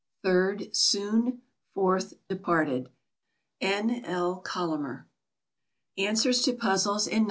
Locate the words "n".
3.61-4.03